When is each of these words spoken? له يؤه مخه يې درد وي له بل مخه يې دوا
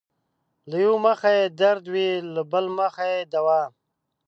له 0.69 0.77
يؤه 0.85 0.99
مخه 1.05 1.29
يې 1.37 1.43
درد 1.59 1.85
وي 1.93 2.09
له 2.33 2.41
بل 2.51 2.65
مخه 2.79 3.03
يې 3.13 3.19
دوا 3.33 3.61